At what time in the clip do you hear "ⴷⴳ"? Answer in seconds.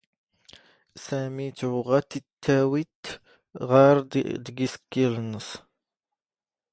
4.11-4.53